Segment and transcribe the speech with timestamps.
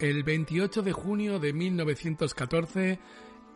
[0.00, 3.00] El 28 de junio de 1914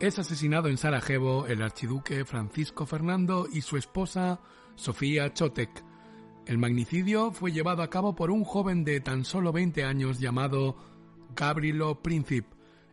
[0.00, 4.40] es asesinado en Sarajevo el archiduque Francisco Fernando y su esposa
[4.74, 5.70] Sofía Chotek.
[6.44, 10.76] El magnicidio fue llevado a cabo por un joven de tan solo 20 años llamado
[11.36, 12.46] Gabrilo Princip,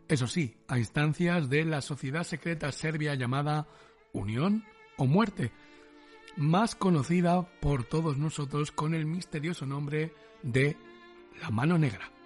[0.06, 3.66] eso sí, a instancias de la sociedad secreta serbia llamada
[4.12, 4.64] Unión
[4.96, 5.50] o Muerte,
[6.36, 10.14] más conocida por todos nosotros con el misterioso nombre
[10.44, 10.76] de
[11.42, 12.19] la Mano Negra.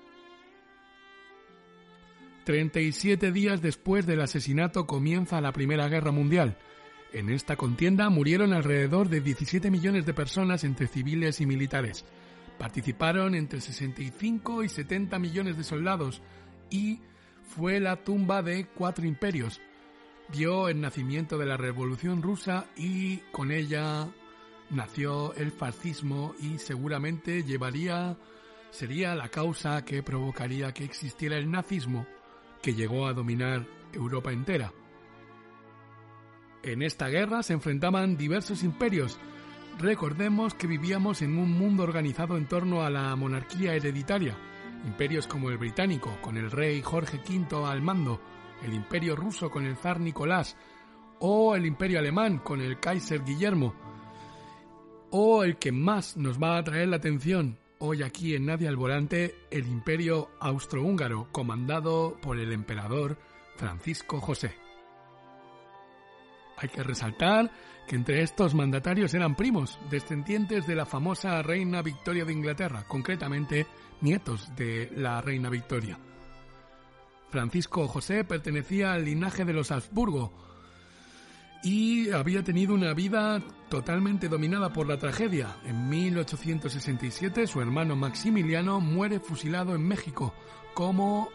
[2.44, 6.58] 37 días después del asesinato comienza la Primera Guerra Mundial.
[7.12, 12.04] En esta contienda murieron alrededor de 17 millones de personas entre civiles y militares.
[12.58, 16.20] Participaron entre 65 y 70 millones de soldados
[16.70, 17.00] y
[17.42, 19.62] fue la tumba de cuatro imperios.
[20.28, 24.08] Vio el nacimiento de la Revolución rusa y con ella
[24.68, 28.18] nació el fascismo y seguramente llevaría
[28.70, 32.06] sería la causa que provocaría que existiera el nazismo
[32.64, 34.72] que llegó a dominar Europa entera.
[36.62, 39.18] En esta guerra se enfrentaban diversos imperios.
[39.78, 44.34] Recordemos que vivíamos en un mundo organizado en torno a la monarquía hereditaria.
[44.86, 48.22] Imperios como el británico, con el rey Jorge V al mando,
[48.62, 50.56] el imperio ruso con el zar Nicolás,
[51.20, 53.74] o el imperio alemán con el Kaiser Guillermo,
[55.10, 58.76] o el que más nos va a traer la atención, hoy aquí en Nadie al
[58.76, 63.18] Volante el imperio austrohúngaro comandado por el emperador
[63.56, 64.54] Francisco José.
[66.56, 67.50] Hay que resaltar
[67.86, 73.66] que entre estos mandatarios eran primos, descendientes de la famosa reina Victoria de Inglaterra, concretamente
[74.00, 75.98] nietos de la reina Victoria.
[77.30, 80.32] Francisco José pertenecía al linaje de los Habsburgo,
[81.64, 85.56] y había tenido una vida totalmente dominada por la tragedia.
[85.64, 90.34] En 1867 su hermano Maximiliano muere fusilado en México
[90.74, 91.30] como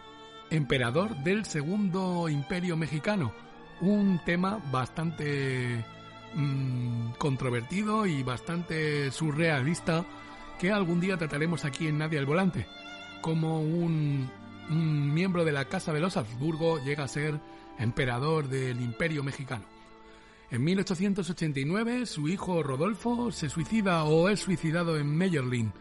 [0.51, 3.33] emperador del Segundo Imperio Mexicano,
[3.81, 5.83] un tema bastante
[6.35, 10.05] mm, controvertido y bastante surrealista
[10.59, 12.67] que algún día trataremos aquí en Nadie al Volante,
[13.21, 14.29] como un,
[14.69, 17.39] un miembro de la Casa de los Habsburgo llega a ser
[17.79, 19.78] emperador del Imperio Mexicano.
[20.51, 25.71] En 1889 su hijo Rodolfo se suicida o es suicidado en Meyerlin.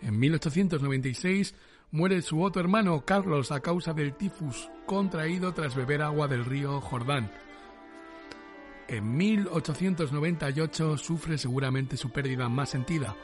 [0.00, 1.54] En 1896
[1.90, 6.80] muere su otro hermano Carlos a causa del tifus contraído tras beber agua del río
[6.80, 7.30] Jordán.
[8.88, 13.14] En 1898 sufre seguramente su pérdida más sentida.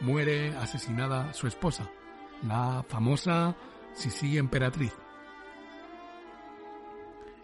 [0.00, 1.90] Muere asesinada su esposa,
[2.42, 3.54] la famosa
[3.94, 4.92] Sisi emperatriz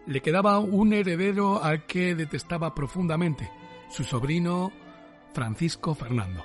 [0.06, 3.50] le quedaba un heredero al que detestaba profundamente,
[3.91, 4.72] su sobrino
[5.34, 6.44] Francisco Fernando.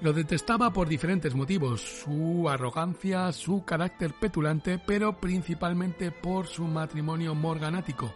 [0.00, 7.34] Lo detestaba por diferentes motivos, su arrogancia, su carácter petulante, pero principalmente por su matrimonio
[7.34, 8.12] morganático,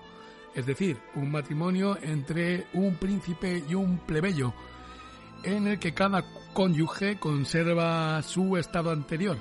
[0.55, 4.53] es decir, un matrimonio entre un príncipe y un plebeyo,
[5.43, 9.39] en el que cada cónyuge conserva su estado anterior,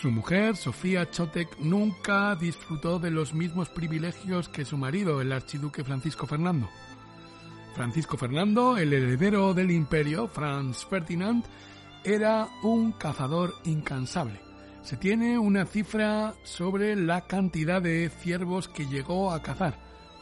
[0.00, 5.82] su mujer, Sofía Chotek, nunca disfrutó de los mismos privilegios que su marido, el archiduque
[5.82, 6.68] Francisco Fernando.
[7.74, 11.44] Francisco Fernando, el heredero del imperio, Franz Ferdinand,
[12.04, 14.40] era un cazador incansable.
[14.82, 19.80] Se tiene una cifra sobre la cantidad de ciervos que llegó a cazar.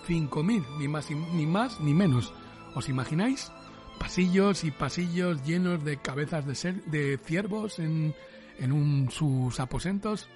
[0.09, 2.33] 5.000, ni más, ni más ni menos.
[2.75, 3.53] ¿Os imagináis?
[3.99, 8.15] Pasillos y pasillos llenos de cabezas de, de ciervos en,
[8.59, 10.29] en sus aposentos.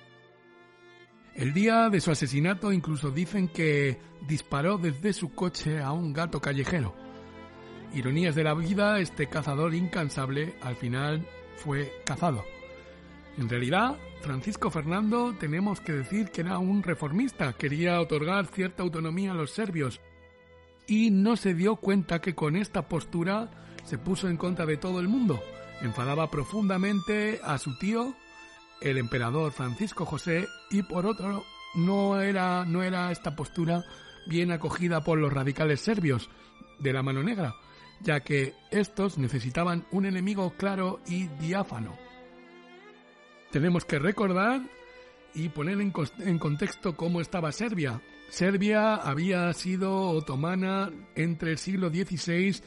[1.34, 6.41] El día de su asesinato incluso dicen que disparó desde su coche a un gato
[6.41, 6.94] callejero.
[7.94, 11.26] Ironías de la vida, este cazador incansable al final
[11.56, 12.44] fue cazado.
[13.38, 19.32] En realidad, Francisco Fernando tenemos que decir que era un reformista, quería otorgar cierta autonomía
[19.32, 20.00] a los serbios
[20.87, 23.50] y no se dio cuenta que con esta postura
[23.84, 25.40] se puso en contra de todo el mundo
[25.82, 28.15] enfadaba profundamente a su tío,
[28.81, 31.44] el emperador Francisco José, y por otro
[31.75, 33.85] no era, no era esta postura
[34.27, 36.31] bien acogida por los radicales serbios
[36.79, 37.55] de la mano negra,
[38.00, 41.97] ya que estos necesitaban un enemigo claro y diáfano.
[43.50, 44.62] Tenemos que recordar
[45.35, 48.00] y poner en, en contexto cómo estaba Serbia.
[48.31, 52.62] Serbia había sido otomana entre el siglo XVI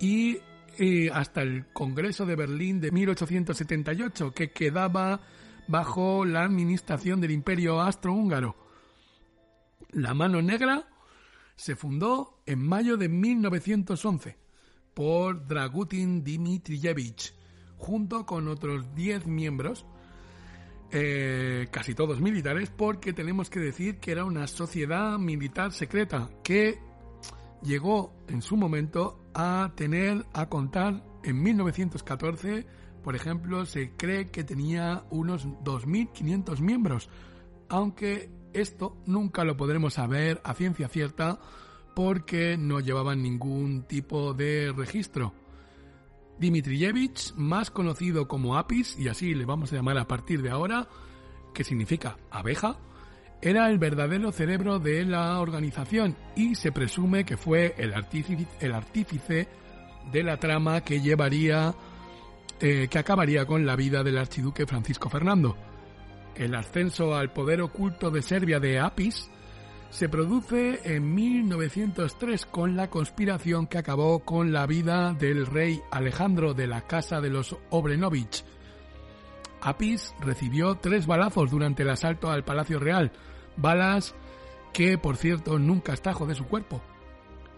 [0.00, 0.38] y
[1.12, 5.20] hasta el Congreso de Berlín de 1878, que quedaba
[5.66, 8.56] bajo la administración del Imperio Austrohúngaro.
[9.90, 10.88] La Mano Negra
[11.56, 14.36] se fundó en mayo de 1911
[14.94, 17.34] por Dragutin Dimitrievich,
[17.76, 19.86] junto con otros 10 miembros.
[20.90, 26.78] eh, casi todos militares, porque tenemos que decir que era una sociedad militar secreta que
[27.62, 32.66] llegó en su momento a tener, a contar en 1914,
[33.02, 37.08] por ejemplo, se cree que tenía unos 2.500 miembros,
[37.68, 41.38] aunque esto nunca lo podremos saber a ciencia cierta
[41.94, 45.34] porque no llevaban ningún tipo de registro.
[46.38, 50.88] Dimitriyevich, más conocido como Apis, y así le vamos a llamar a partir de ahora,
[51.52, 52.78] que significa abeja,
[53.40, 59.48] era el verdadero cerebro de la organización y se presume que fue el artífice,
[60.12, 61.74] de la trama que llevaría,
[62.60, 65.56] eh, que acabaría con la vida del archiduque Francisco Fernando.
[66.34, 69.30] El ascenso al poder oculto de Serbia de Apis
[69.90, 76.54] se produce en 1903 con la conspiración que acabó con la vida del rey Alejandro
[76.54, 78.44] de la Casa de los Obrenovich.
[79.60, 83.12] Apis recibió tres balazos durante el asalto al Palacio Real,
[83.56, 84.14] balas
[84.72, 86.80] que, por cierto, nunca estajo de su cuerpo.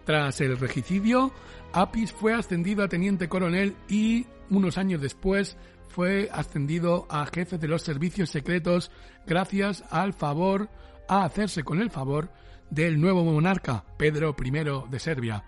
[0.04, 1.32] Tras el regicidio,
[1.72, 5.56] Apis fue ascendido a teniente coronel y, unos años después,
[5.88, 8.90] fue ascendido a jefe de los servicios secretos
[9.26, 10.68] gracias al favor
[11.08, 12.30] a hacerse con el favor
[12.70, 14.50] del nuevo monarca, Pedro I
[14.88, 15.44] de Serbia,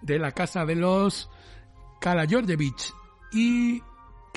[0.00, 1.30] de la casa de los
[2.00, 2.94] Kalayorjevich,
[3.32, 3.82] y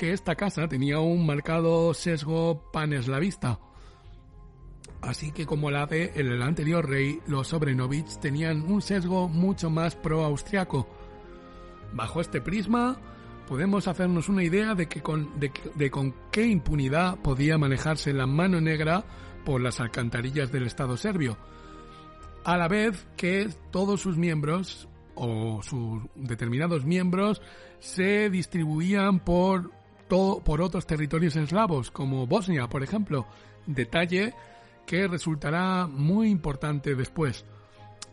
[0.00, 3.58] que esta casa tenía un marcado sesgo paneslavista.
[5.02, 9.96] Así que como la de el anterior rey, los Obrenovich tenían un sesgo mucho más
[9.96, 10.88] pro-austriaco.
[11.92, 12.98] Bajo este prisma,
[13.46, 18.58] podemos hacernos una idea de, que con, de con qué impunidad podía manejarse la mano
[18.58, 19.04] negra
[19.44, 21.36] por las alcantarillas del Estado serbio,
[22.42, 27.42] a la vez que todos sus miembros o sus determinados miembros
[27.80, 29.78] se distribuían por,
[30.10, 33.28] por otros territorios eslavos, como Bosnia, por ejemplo,
[33.64, 34.34] detalle
[34.84, 37.44] que resultará muy importante después.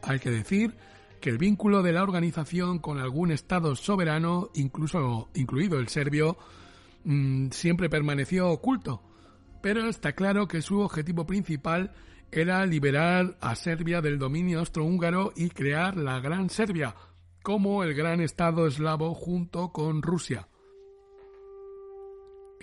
[0.03, 0.75] Hay que decir
[1.19, 6.37] que el vínculo de la organización con algún Estado soberano, incluso incluido el serbio,
[7.03, 9.01] mm, siempre permaneció oculto,
[9.63, 11.93] pero está claro que su objetivo principal
[12.31, 16.93] era liberar a Serbia del dominio austrohúngaro y crear la Gran Serbia,
[17.41, 20.47] como el gran Estado eslavo junto con Rusia.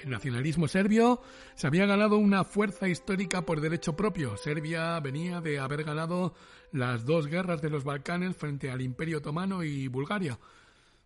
[0.05, 1.23] El nacionalismo serbio
[1.55, 4.37] se había ganado una fuerza histórica por derecho propio.
[4.37, 6.35] Serbia venía de haber ganado
[6.73, 10.39] las dos guerras de los Balcanes frente al Imperio Otomano y Bulgaria.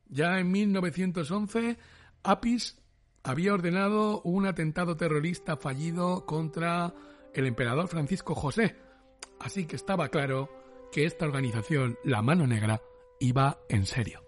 [0.09, 1.79] Ya en 1911,
[2.25, 2.77] Apis
[3.23, 6.93] había ordenado un atentado terrorista fallido contra
[7.35, 8.75] el emperador Francisco José,
[9.39, 10.50] así que estaba claro
[10.91, 12.83] que esta organización, la Mano Negra,
[13.21, 14.28] iba en serio.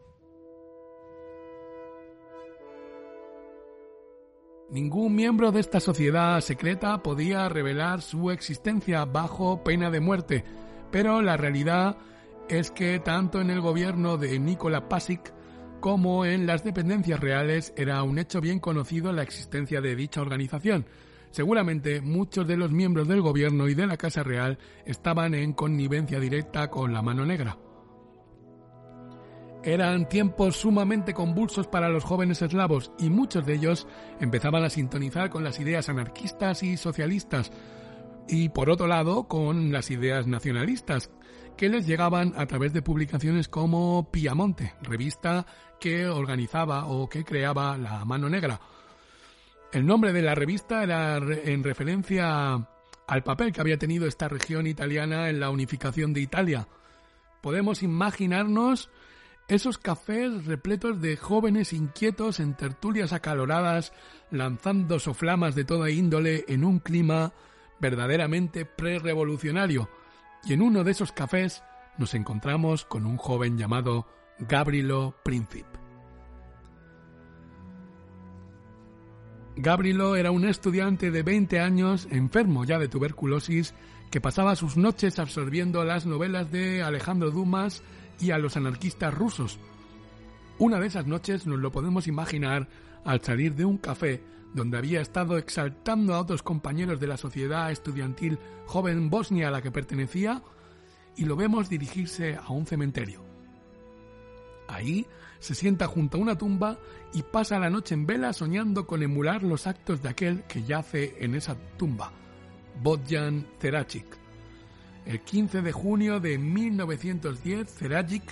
[4.70, 10.44] Ningún miembro de esta sociedad secreta podía revelar su existencia bajo pena de muerte,
[10.92, 11.98] pero la realidad
[12.48, 15.34] es que tanto en el gobierno de Nikola Pasic
[15.80, 20.86] como en las dependencias reales era un hecho bien conocido la existencia de dicha organización.
[21.32, 26.20] Seguramente muchos de los miembros del gobierno y de la Casa Real estaban en connivencia
[26.20, 27.58] directa con la mano negra.
[29.62, 33.86] Eran tiempos sumamente convulsos para los jóvenes eslavos y muchos de ellos
[34.18, 37.52] empezaban a sintonizar con las ideas anarquistas y socialistas
[38.26, 41.10] y por otro lado con las ideas nacionalistas
[41.58, 45.44] que les llegaban a través de publicaciones como Piamonte, revista
[45.78, 48.60] que organizaba o que creaba la Mano Negra.
[49.72, 52.66] El nombre de la revista era en referencia
[53.06, 56.66] al papel que había tenido esta región italiana en la unificación de Italia.
[57.42, 58.90] Podemos imaginarnos
[59.50, 63.92] esos cafés repletos de jóvenes inquietos en tertulias acaloradas,
[64.30, 67.32] lanzando soflamas de toda índole en un clima
[67.80, 69.90] verdaderamente prerevolucionario.
[70.44, 71.64] Y en uno de esos cafés
[71.98, 74.06] nos encontramos con un joven llamado
[74.38, 75.66] Gabrilo Princip.
[79.56, 83.74] Gabrilo era un estudiante de 20 años, enfermo ya de tuberculosis,
[84.12, 87.82] que pasaba sus noches absorbiendo las novelas de Alejandro Dumas
[88.20, 89.58] y a los anarquistas rusos.
[90.58, 92.68] Una de esas noches nos lo podemos imaginar
[93.04, 94.22] al salir de un café
[94.52, 99.62] donde había estado exaltando a otros compañeros de la sociedad estudiantil joven bosnia a la
[99.62, 100.42] que pertenecía,
[101.16, 103.24] y lo vemos dirigirse a un cementerio.
[104.68, 105.06] Ahí
[105.40, 106.78] se sienta junto a una tumba
[107.12, 111.16] y pasa la noche en vela soñando con emular los actos de aquel que yace
[111.18, 112.12] en esa tumba,
[112.82, 114.19] Bodjan Ceracic.
[115.06, 118.22] El 15 de junio de 1910, Ceracic,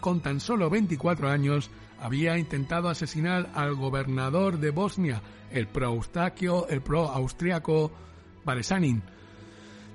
[0.00, 6.80] con tan solo 24 años, había intentado asesinar al gobernador de Bosnia, el pro-austriaco el
[6.80, 7.10] pro
[8.44, 9.02] Baresanin.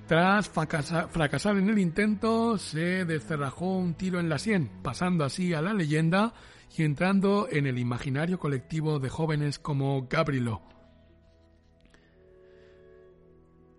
[0.07, 5.61] Tras fracasar en el intento, se descerrajó un tiro en la sien, pasando así a
[5.61, 6.33] la leyenda
[6.77, 10.74] y entrando en el imaginario colectivo de jóvenes como Gabrilo.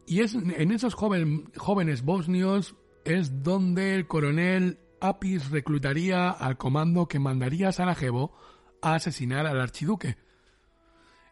[0.06, 7.18] Y es en esos jóvenes bosnios es donde el coronel Apis reclutaría al comando que
[7.18, 8.32] mandaría a Sarajevo
[8.82, 10.16] a asesinar al archiduque.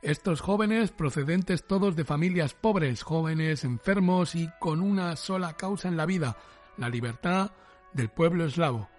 [0.02, 5.96] Estos jóvenes, procedentes todos de familias pobres, jóvenes enfermos y con una sola causa en
[5.96, 6.36] la vida,
[6.76, 7.52] la libertad
[7.92, 8.90] del pueblo eslavo.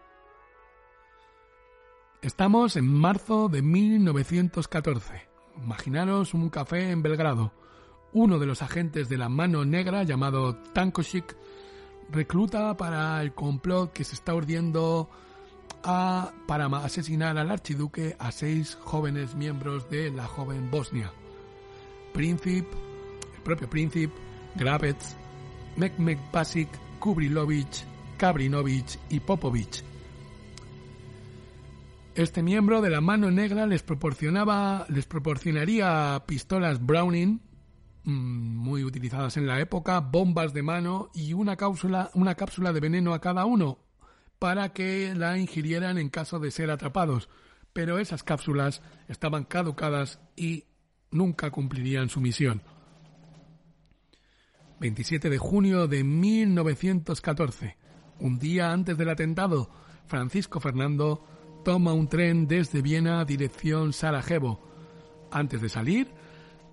[2.22, 5.30] Estamos en marzo de 1914.
[5.58, 7.54] Imaginaros un café en Belgrado.
[8.16, 11.36] Uno de los agentes de la mano negra, llamado Tankosik,
[12.10, 15.10] recluta para el complot que se está urdiendo
[15.84, 21.12] a, para asesinar al archiduque a seis jóvenes miembros de la joven Bosnia.
[22.14, 22.70] Príncipe,
[23.36, 24.14] el propio Príncipe,
[24.56, 25.18] Gravets,
[25.76, 26.70] Mekmek Basic,
[27.00, 27.84] Kubrilovic,
[28.18, 29.84] Kabrinovic y Popovic.
[32.16, 37.42] Este miembro de la mano negra les proporcionaba, les proporcionaría pistolas Browning
[38.06, 43.14] muy utilizadas en la época, bombas de mano y una cápsula, una cápsula de veneno
[43.14, 43.80] a cada uno
[44.40, 47.30] para que la ingirieran en caso de ser atrapados.
[47.74, 50.66] Pero esas cápsulas estaban caducadas y
[51.12, 52.62] nunca cumplirían su misión.
[54.80, 57.78] 27 de junio de 1914.
[58.20, 59.70] Un día antes del atentado,
[60.06, 61.26] Francisco Fernando
[61.64, 64.62] toma un tren desde Viena dirección Sarajevo.
[65.32, 66.12] Antes de salir,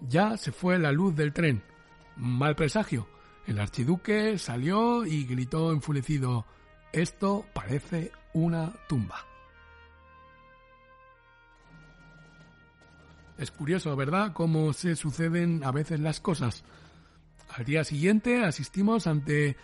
[0.09, 1.63] ya se fue la luz del tren.
[2.17, 3.09] Mal presagio.
[3.47, 6.47] El archiduque salió y gritó enfurecido
[6.93, 9.27] Esto parece una tumba.
[13.39, 16.65] Es curioso, ¿verdad?, cómo se suceden a veces las cosas.
[17.49, 19.57] Al día siguiente asistimos ante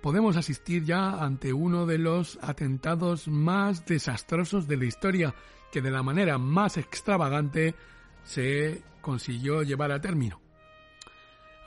[0.00, 5.34] podemos asistir ya ante uno de los atentados más desastrosos de la historia
[5.72, 7.74] que de la manera más extravagante
[8.24, 10.40] se consiguió llevar a término.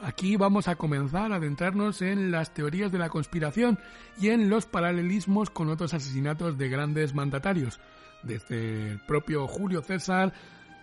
[0.04, 3.78] Aquí vamos a comenzar a adentrarnos en las teorías de la conspiración
[4.20, 7.80] y en los paralelismos con otros asesinatos de grandes mandatarios,
[8.24, 10.34] desde el propio Julio César,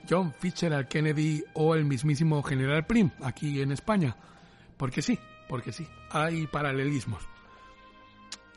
[0.09, 4.17] John Fitzgerald Kennedy o el mismísimo General Prim, aquí en España.
[4.77, 7.27] Porque sí, porque sí, hay paralelismos.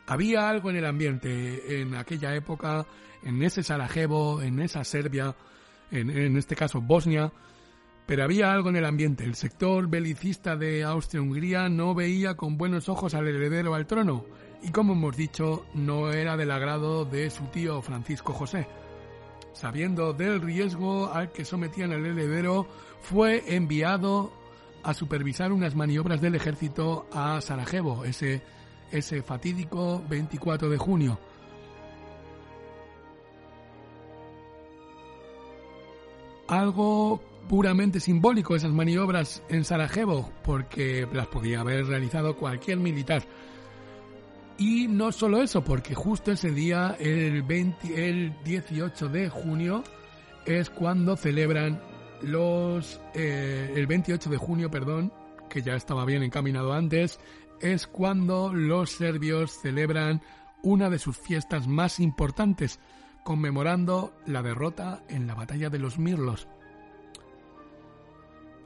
[0.06, 2.86] Había algo en el ambiente en aquella época,
[3.24, 5.34] en ese Sarajevo, en esa Serbia,
[5.92, 7.32] en, este caso Bosnia,
[8.06, 9.24] pero había algo en el ambiente.
[9.24, 14.24] El sector belicista de Austria-Hungría no veía con buenos ojos al heredero al trono
[14.62, 18.66] y, como hemos dicho, no era del agrado de su tío Francisco José.
[19.52, 22.66] Sabiendo del riesgo al que sometían al heredero,
[23.02, 24.32] fue enviado
[24.82, 28.42] a supervisar unas maniobras del ejército a Sarajevo, ese,
[28.90, 31.18] ese fatídico 24 de junio.
[36.48, 43.24] Algo puramente simbólico esas maniobras en Sarajevo, porque las podía haber realizado cualquier militar.
[44.58, 49.82] Y no solo eso, porque justo ese día, el, 20, el 18 de junio,
[50.46, 51.80] es cuando celebran
[52.22, 53.00] los...
[53.14, 55.12] Eh, el 28 de junio, perdón,
[55.48, 57.18] que ya estaba bien encaminado antes,
[57.60, 60.22] es cuando los serbios celebran
[60.62, 62.78] una de sus fiestas más importantes,
[63.24, 66.48] conmemorando la derrota en la batalla de los Mirlos.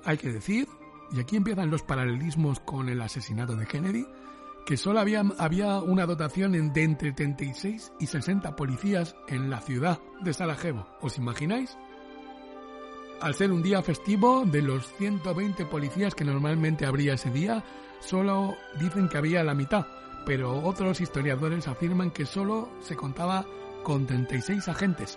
[0.04, 0.68] Hay que decir,
[1.12, 4.06] y aquí empiezan los paralelismos con el asesinato de Kennedy,
[4.66, 10.00] que solo había, había una dotación de entre 36 y 60 policías en la ciudad
[10.20, 10.86] de Sarajevo.
[11.00, 11.76] ¿Os imagináis?
[13.20, 17.64] Al ser un día festivo, de los 120 policías que normalmente habría ese día,
[18.00, 19.86] solo dicen que había la mitad,
[20.26, 23.46] pero otros historiadores afirman que solo se contaba
[23.86, 25.16] con 36 agentes.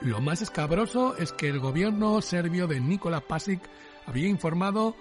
[0.00, 3.60] Lo más escabroso es que el gobierno serbio de Nikola Pasic
[4.06, 4.94] había informado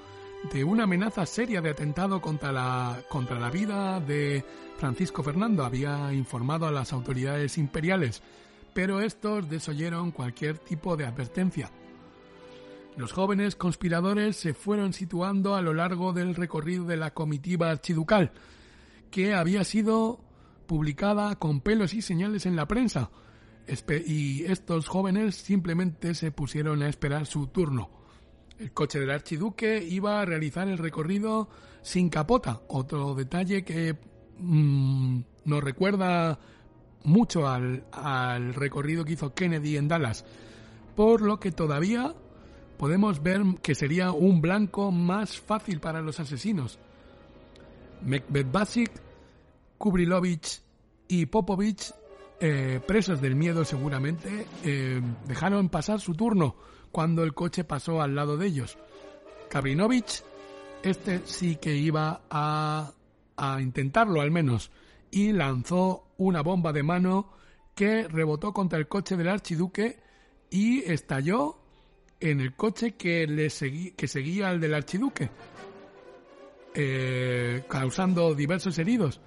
[0.51, 4.43] de una amenaza seria de atentado contra la, contra la vida de
[4.75, 5.63] Francisco Fernando.
[5.63, 8.23] Había informado a las autoridades imperiales,
[8.73, 11.69] pero estos desoyeron cualquier tipo de advertencia.
[12.97, 18.31] Los jóvenes conspiradores se fueron situando a lo largo del recorrido de la comitiva archiducal,
[19.11, 20.24] que había sido
[20.65, 23.09] publicada con pelos y señales en la prensa,
[24.05, 27.89] y estos jóvenes simplemente se pusieron a esperar su turno.
[28.59, 31.49] El coche del archiduque iba a realizar el recorrido
[31.81, 33.97] sin capota, otro detalle que
[34.39, 36.39] mm, nos recuerda
[37.03, 40.25] mucho al, recorrido que hizo Kennedy en Dallas,
[40.95, 42.15] por lo que todavía
[42.77, 46.79] podemos ver que sería un blanco más fácil para los asesinos.
[48.51, 48.91] Basic,
[49.77, 50.61] Kubrilovich
[51.07, 51.93] y Popovich,
[52.39, 56.55] eh, presos del miedo seguramente, eh, dejaron pasar su turno
[56.91, 58.77] cuando el coche pasó al lado de ellos.
[59.49, 60.23] Kabrinovich,
[60.83, 62.93] este sí que iba a,
[63.37, 64.71] a intentarlo al menos,
[65.11, 67.31] y lanzó una bomba de mano
[67.73, 69.99] que rebotó contra el coche del archiduque
[70.49, 71.59] y estalló
[72.19, 73.49] en el coche que, le
[73.95, 75.29] que seguía al del archiduque,
[76.73, 79.21] eh, causando diversos heridos.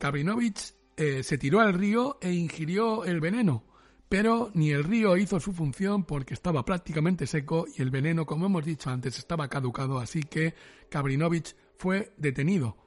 [0.00, 3.64] Kabrinovich eh, se tiró al río e ingirió el veneno,
[4.08, 8.46] pero ni el río hizo su función porque estaba prácticamente seco y el veneno, como
[8.46, 10.54] hemos dicho antes, estaba caducado, así que
[10.88, 12.78] Kabrinovich fue detenido.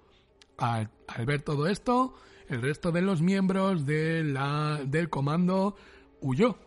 [0.58, 0.90] Al,
[1.28, 2.16] ver todo esto,
[2.50, 5.76] el resto de los miembros del comando
[6.20, 6.58] huyó,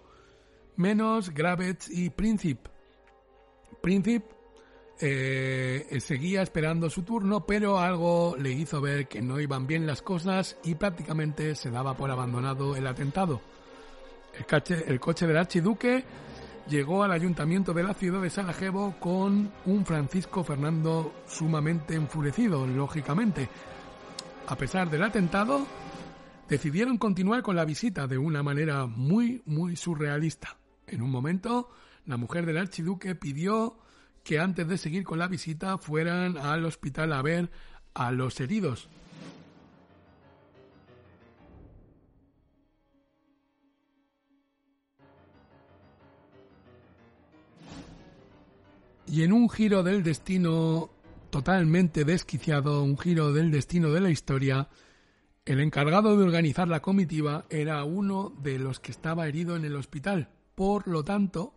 [0.76, 2.70] menos Gravets y Príncipe,
[3.82, 4.35] Príncipe
[4.98, 10.02] eh, seguía esperando su turno, pero algo le hizo ver que no iban bien las
[10.02, 13.40] cosas y prácticamente se daba por abandonado el atentado.
[14.86, 16.04] El, coche del archiduque
[16.68, 23.48] llegó al ayuntamiento de la ciudad de Sarajevo con un Francisco Fernando sumamente enfurecido, lógicamente.
[24.46, 25.66] A pesar del atentado,
[26.48, 30.56] decidieron continuar con la visita de una manera muy, muy surrealista.
[30.86, 31.70] En un momento,
[32.04, 33.78] la mujer del archiduque pidió
[34.26, 37.48] que antes de seguir con la visita fueran al hospital a ver
[37.94, 38.88] a los heridos.
[49.06, 50.90] Y en un giro del destino
[51.30, 54.68] totalmente desquiciado, un giro del destino de la historia,
[55.44, 59.76] el encargado de organizar la comitiva era uno de los que estaba herido en el
[59.76, 60.30] hospital.
[60.56, 61.55] Por lo tanto,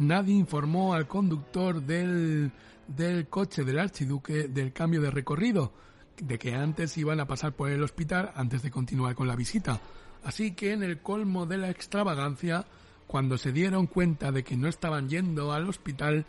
[0.00, 2.50] nadie informó al conductor del,
[2.88, 5.72] del coche del archiduque del cambio de recorrido,
[6.20, 9.80] de que antes iban a pasar por el hospital antes de continuar con la visita.
[10.24, 12.66] Así que en el colmo de la extravagancia,
[13.06, 16.26] cuando se dieron cuenta de que no estaban yendo al hospital,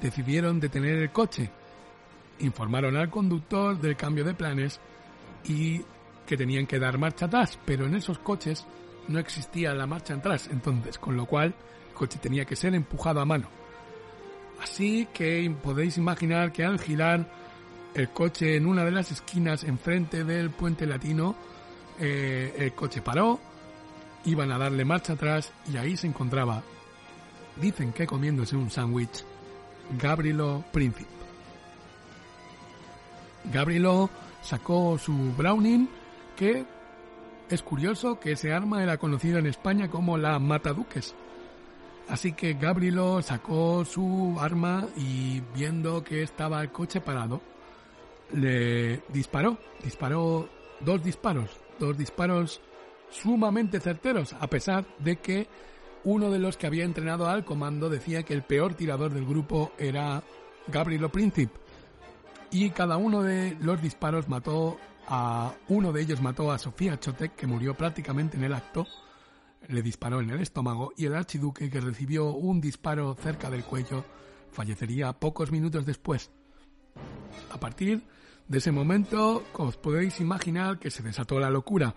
[0.00, 1.50] decidieron detener el coche.
[2.40, 4.80] Informaron al conductor del cambio de planes
[5.44, 5.80] y
[6.26, 8.66] que tenían que dar marcha atrás, pero en esos coches
[9.08, 11.54] no existía la marcha atrás, entonces, con lo cual
[11.94, 13.48] coche tenía que ser empujado a mano.
[14.62, 17.26] Así que podéis imaginar que al girar
[17.94, 21.34] el coche en una de las esquinas enfrente del puente latino,
[21.98, 23.40] eh, el coche paró,
[24.24, 26.62] iban a darle marcha atrás y ahí se encontraba,
[27.56, 29.24] dicen que comiéndose un sándwich,
[29.98, 31.14] Gabrielo Príncipe.
[33.52, 34.10] Gabrielo
[34.42, 35.88] sacó su Browning,
[36.36, 36.64] que
[37.50, 41.14] es curioso que ese arma era conocida en España como la Mataduques.
[42.08, 47.40] Así que Gabrielo sacó su arma y viendo que estaba el coche parado,
[48.32, 50.48] le disparó, disparó
[50.80, 52.60] dos disparos, dos disparos
[53.10, 55.48] sumamente certeros, a pesar de que
[56.04, 59.72] uno de los que había entrenado al comando decía que el peor tirador del grupo
[59.78, 60.22] era
[60.66, 61.58] Gabrielo Príncipe.
[62.50, 67.34] Y cada uno de los disparos mató a uno de ellos mató a Sofía Chotek,
[67.34, 68.86] que murió prácticamente en el acto,
[69.68, 74.04] le disparó en el estómago y el archiduque, que recibió un disparo cerca del cuello,
[74.50, 76.30] fallecería pocos minutos después.
[77.50, 78.02] A partir
[78.48, 81.94] de ese momento, os podéis imaginar que se desató la locura.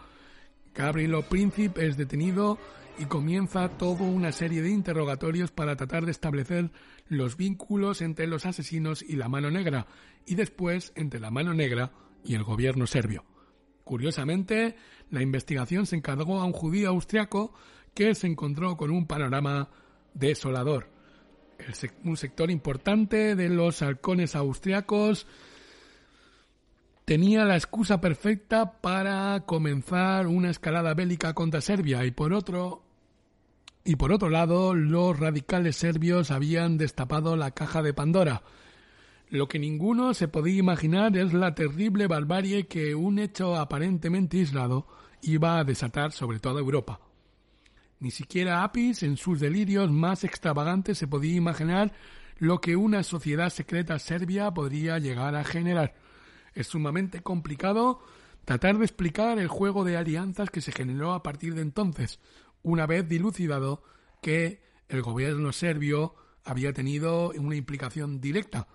[0.74, 2.58] Gabrielo Príncipe es detenido
[3.00, 6.72] y comienza toda una serie de interrogatorios para tratar de establecer
[7.08, 9.88] los vínculos entre los asesinos y la mano negra,
[10.26, 11.92] y después entre la mano negra
[12.24, 13.24] y el gobierno serbio.
[13.88, 14.76] Curiosamente,
[15.12, 17.54] la investigación se encargó a un judío austriaco
[17.94, 19.70] que se encontró con un panorama
[20.14, 20.90] desolador.
[22.04, 25.26] un sector importante de los halcones austriacos
[27.06, 32.84] tenía la excusa perfecta para comenzar una escalada bélica contra Serbia y por otro
[33.86, 38.44] y por otro lado los radicales serbios habían destapado la caja de Pandora
[39.30, 44.88] lo que ninguno se podía imaginar es la terrible barbarie que un hecho aparentemente aislado
[45.22, 47.02] iba a desatar sobre toda Europa.
[48.00, 51.94] Ni siquiera Apis, en sus delirios más extravagantes, se podía imaginar
[52.38, 55.96] lo que una sociedad secreta serbia podría llegar a generar.
[56.54, 58.00] Es sumamente complicado
[58.46, 62.20] tratar de explicar el juego de alianzas que se generó a partir de entonces,
[62.62, 63.84] una vez dilucidado
[64.22, 68.68] que el gobierno serbio había tenido una implicación directa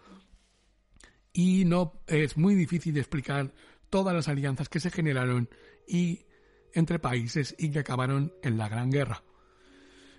[1.33, 3.53] y no es muy difícil explicar
[3.91, 5.49] todas las alianzas que se generaron
[5.87, 6.27] y
[6.75, 9.23] entre países y que acabaron en la Gran Guerra.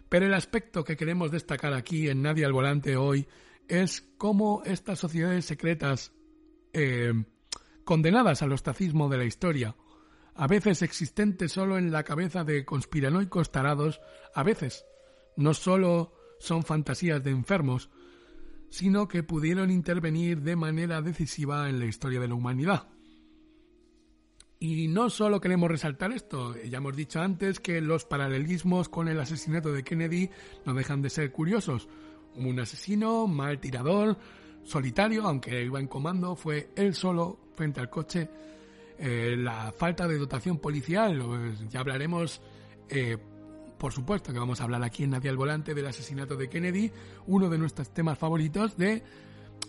[0.10, 3.28] Pero el aspecto que queremos destacar aquí en Nadie al Volante hoy
[3.68, 6.14] es cómo estas sociedades secretas
[6.74, 7.14] eh,
[7.84, 9.76] condenadas al ostracismo de la historia,
[10.36, 14.02] a veces existentes solo en la cabeza de conspiranoicos tarados,
[14.34, 14.86] a veces
[15.36, 17.90] no solo son fantasías de enfermos,
[18.74, 22.88] sino que pudieron intervenir de manera decisiva en la historia de la humanidad.
[24.58, 29.20] Y no solo queremos resaltar esto, ya hemos dicho antes que los paralelismos con el
[29.20, 30.28] asesinato de Kennedy
[30.66, 31.88] no dejan de ser curiosos.
[32.36, 34.18] Un asesino, mal tirador,
[34.64, 38.28] solitario, aunque iba en comando, fue él solo frente al coche.
[38.98, 41.22] Eh, la falta de dotación policial,
[41.70, 42.42] ya hablaremos,
[42.90, 43.20] eh,
[43.84, 46.90] por supuesto que vamos a hablar aquí en Nadie al Volante del asesinato de Kennedy,
[47.28, 49.04] uno de nuestros temas favoritos de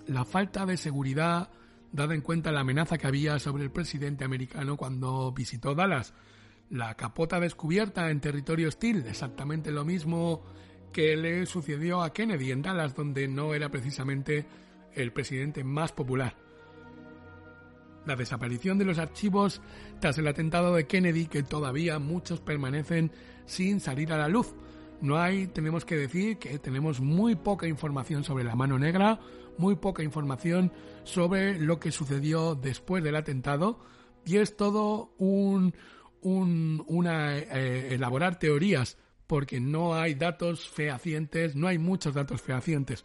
[0.06, 1.50] la falta de seguridad
[1.90, 6.14] dada en cuenta la amenaza que había sobre el presidente americano cuando visitó Dallas.
[6.70, 10.44] La capota descubierta en territorio hostil, exactamente lo mismo
[10.92, 14.46] que le sucedió a Kennedy en Dallas, donde no era precisamente
[14.94, 16.36] el presidente más popular.
[18.06, 19.60] La desaparición de los archivos
[20.00, 23.12] tras el atentado de Kennedy, que todavía muchos permanecen
[23.46, 24.54] sin salir a la luz.
[25.00, 29.20] No hay, tenemos que decir que tenemos muy poca información sobre la mano negra,
[29.58, 30.72] muy poca información
[31.04, 33.80] sobre lo que sucedió después del atentado,
[34.24, 35.74] y es todo un,
[36.22, 43.04] un una eh, elaborar teorías, porque no hay datos fehacientes, no hay muchos datos fehacientes.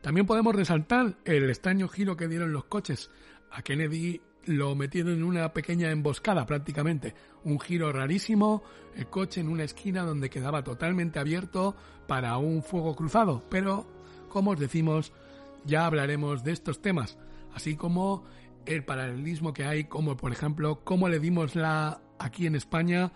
[0.00, 3.10] También podemos resaltar el extraño giro que dieron los coches.
[3.50, 7.14] A Kennedy lo metieron en una pequeña emboscada prácticamente.
[7.44, 8.62] Un giro rarísimo,
[8.94, 13.44] el coche en una esquina donde quedaba totalmente abierto para un fuego cruzado.
[13.50, 13.86] Pero,
[14.28, 15.12] como os decimos,
[15.64, 17.18] ya hablaremos de estos temas,
[17.54, 18.24] así como
[18.66, 23.12] el paralelismo que hay, como por ejemplo, cómo le dimos la aquí en España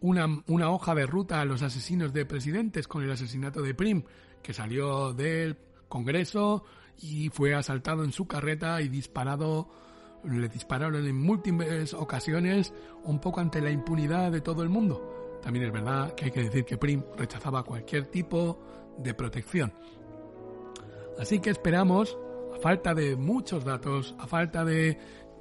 [0.00, 4.04] una, una hoja de ruta a los asesinos de presidentes con el asesinato de Prim,
[4.42, 5.56] que salió del
[5.88, 6.64] Congreso
[7.00, 9.68] y fue asaltado en su carreta y disparado,
[10.24, 12.72] le dispararon en múltiples ocasiones,
[13.04, 15.38] un poco ante la impunidad de todo el mundo.
[15.42, 18.58] También es verdad que hay que decir que Prim rechazaba cualquier tipo
[18.98, 19.72] de protección.
[21.18, 22.16] Así que esperamos,
[22.54, 24.98] a falta de muchos datos, a falta de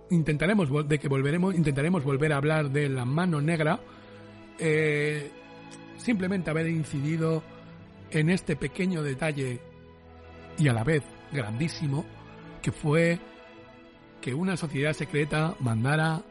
[0.09, 3.79] intentaremos de que volveremos, intentaremos volver a hablar de la mano negra,
[4.59, 5.31] eh,
[5.97, 7.41] simplemente haber incidido
[8.11, 9.59] en este pequeño detalle
[10.57, 12.05] y a la vez grandísimo,
[12.61, 13.19] que fue
[14.21, 16.23] que una sociedad secreta mandara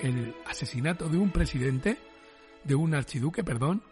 [0.00, 1.98] el asesinato de un presidente,
[2.64, 3.82] de un archiduque, perdón,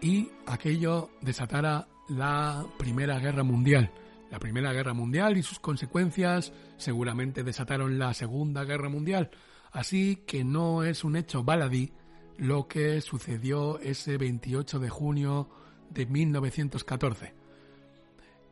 [0.00, 3.90] y aquello desatara la Primera Guerra Mundial.
[4.30, 9.30] La Primera Guerra Mundial y sus consecuencias seguramente desataron la Segunda Guerra Mundial.
[9.72, 11.92] Así que no es un hecho baladí
[12.38, 15.50] lo que sucedió ese 28 de junio
[15.90, 17.39] de 1914.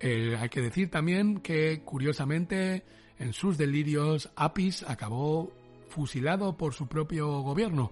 [0.01, 2.85] Eh, hay que decir también que, curiosamente,
[3.19, 5.53] en sus delirios, Apis acabó
[5.89, 7.91] fusilado por su propio gobierno.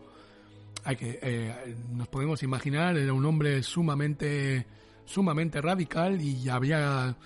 [0.84, 4.66] Hay que, eh, nos podemos imaginar, era un hombre sumamente,
[5.04, 7.16] sumamente radical y había,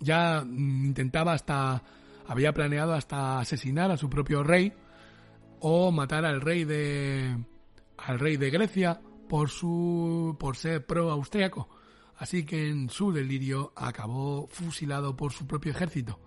[0.00, 1.82] ya intentaba hasta,
[2.26, 4.72] había planeado hasta asesinar a su propio rey
[5.60, 7.36] o matar al rey de,
[7.98, 11.68] al rey de Grecia por su, por ser pro austriaco
[12.16, 16.20] así que en su delirio acabó fusilado por su propio ejército.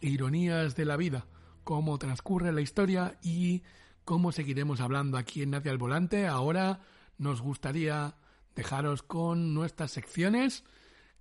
[0.00, 1.26] Ironías de la vida,
[1.64, 3.62] cómo transcurre la historia y
[4.04, 6.26] cómo seguiremos hablando aquí en Nadie al Volante.
[6.26, 6.80] Ahora
[7.18, 8.16] nos gustaría
[8.54, 10.64] dejaros con nuestras secciones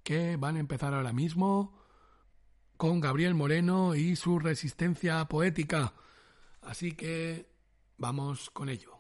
[0.03, 1.77] que van a empezar ahora mismo
[2.77, 5.93] con Gabriel Moreno y su resistencia poética.
[6.61, 7.49] Así que
[7.97, 8.96] vamos con ello.